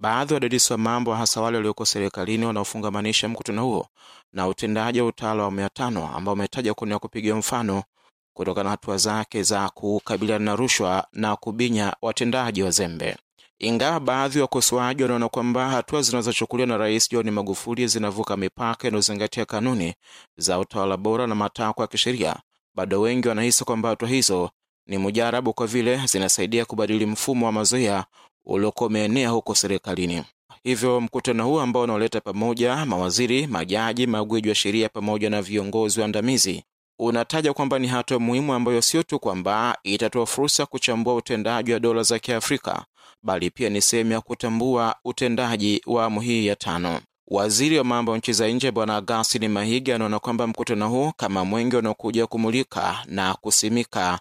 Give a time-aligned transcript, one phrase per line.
[0.00, 3.86] Baadhi ya wadadisi wa mambo, hasa wale walioko serikalini, wanaofungamanisha mkutano huo
[4.32, 7.82] na utendaji wa utawala wa awamu tano ambao umetaja kunia kupiga mfano
[8.36, 13.16] kutokana na hatua zake za kukabiliana na rushwa na kubinya watendaji wazembe.
[13.58, 19.44] Ingawa baadhi ya wakosoaji wanaona kwamba hatua zinazochukuliwa na Rais John Magufuli zinavuka mipaka inayozingatia
[19.44, 19.94] kanuni
[20.36, 22.36] za utawala bora na matakwa ya kisheria,
[22.74, 24.50] bado wengi wanahisi kwamba hatua hizo
[24.86, 28.04] ni mujarabu kwa vile zinasaidia kubadili mfumo wa mazoea
[28.46, 30.22] uliokuwa umeenea huko serikalini.
[30.64, 36.64] Hivyo mkutano huu ambao unaoleta pamoja mawaziri, majaji, magwiji wa sheria pamoja na viongozi waandamizi
[36.98, 42.02] unataja kwamba ni hatua muhimu ambayo sio tu kwamba itatoa fursa kuchambua utendaji wa dola
[42.02, 42.84] za Kiafrika
[43.22, 47.00] bali pia ni sehemu ya kutambua utendaji wa awamu hii ya tano.
[47.28, 51.44] Waziri wa mambo ya nchi za nje Bwana Augustine Mahiga anaona kwamba mkutano huu kama
[51.44, 54.18] mwenge unaokuja kumulika na kusimika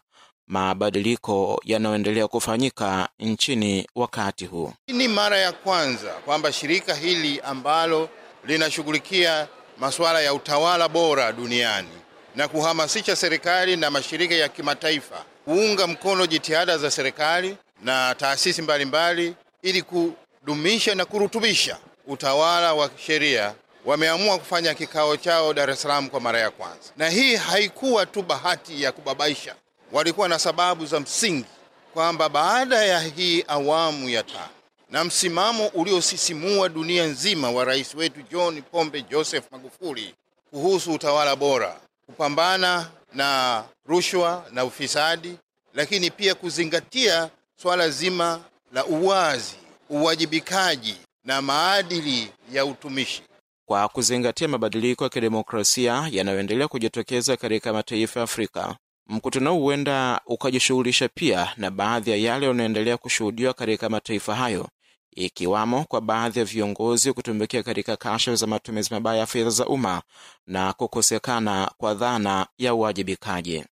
[0.50, 4.74] mabadiliko yanayoendelea kufanyika nchini wakati huu.
[4.88, 8.10] Hii ni mara ya kwanza kwamba shirika hili ambalo
[8.46, 9.48] linashughulikia
[9.78, 11.88] masuala ya utawala bora duniani
[12.36, 19.36] na kuhamasisha serikali na mashirika ya kimataifa kuunga mkono jitihada za serikali na taasisi mbalimbali
[19.62, 23.54] ili kudumisha na kurutubisha utawala wa sheria
[23.86, 28.22] wameamua kufanya kikao chao Dar es Salaam kwa mara ya kwanza, na hii haikuwa tu
[28.22, 29.56] bahati ya kubabaisha.
[29.92, 31.46] Walikuwa na sababu za msingi
[31.94, 34.50] kwamba baada ya hii awamu ya tano
[34.90, 40.16] na msimamo uliosisimua dunia nzima wa rais wetu John Pombe Joseph Magufuli
[40.52, 45.36] kuhusu utawala bora, kupambana na rushwa na ufisadi,
[45.74, 47.30] lakini pia kuzingatia
[47.62, 48.42] swala zima
[48.74, 49.56] la uwazi,
[49.90, 53.22] uwajibikaji na maadili ya utumishi.
[53.66, 58.76] Kwa kuzingatia mabadiliko ya kidemokrasia yanayoendelea kujitokeza katika mataifa ya Afrika,
[59.10, 64.70] mkutano huu huenda ukajishughulisha pia na baadhi ya yale yanayoendelea kushuhudiwa katika mataifa hayo,
[65.16, 70.02] ikiwamo kwa baadhi ya viongozi kutumbukia katika kasha za matumizi mabaya ya fedha za umma
[70.48, 73.66] na kukosekana kwa dhana ya uwajibikaji.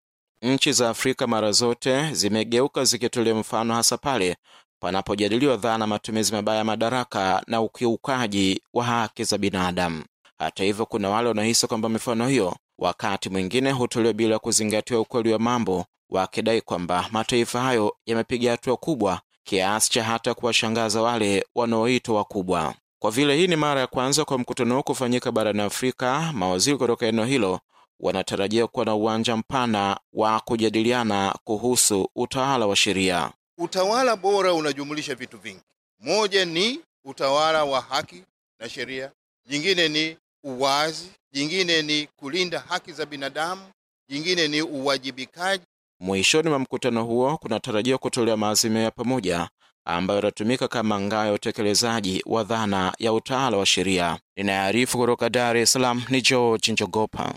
[0.42, 4.36] Nchi za Afrika mara zote zimegeuka zikitolea mfano, hasa pale
[4.80, 10.04] panapojadiliwa dhana matumizi mabaya ya madaraka na ukiukaji wa haki za binadamu.
[10.38, 15.38] Hata hivyo, kuna wale wanahisi kwamba mifano hiyo wakati mwingine hutolewa bila kuzingatia ukweli wa
[15.38, 22.74] mambo, wakidai kwamba mataifa hayo yamepiga hatua kubwa kiasi cha hata kuwashangaza wale wanaoitwa wakubwa.
[22.98, 27.06] Kwa vile hii ni mara ya kwanza kwa mkutano huu kufanyika barani Afrika, mawaziri kutoka
[27.06, 27.60] eneo hilo
[28.00, 33.30] wanatarajia kuwa na uwanja mpana wa kujadiliana kuhusu utawala wa sheria.
[33.58, 35.60] Utawala bora unajumulisha vitu vingi.
[36.00, 38.22] Moja ni utawala wa haki
[38.60, 39.12] na sheria,
[39.48, 43.62] jingine ni uwazi, jingine ni kulinda haki za binadamu,
[44.10, 45.64] jingine ni uwajibikaji.
[46.00, 49.48] Mwishoni mwa mkutano huo kunatarajiwa kutolewa maazimio ya pamoja
[49.84, 54.18] ambayo yatatumika kama ngao ya utekelezaji wa dhana ya utawala wa sheria.
[54.36, 57.34] Ninayearifu kutoka Dar es Salaam ni George Njogopa.